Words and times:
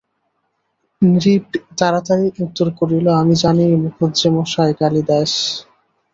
নৃপ 1.01 1.45
তাড়াতাড়ি 1.79 2.27
উত্তর 2.43 2.67
করিল, 2.79 3.05
আমি 3.21 3.33
জানি 3.43 3.63
মুখুজ্যেমশায়, 3.83 4.73
কালিদাস। 4.79 5.31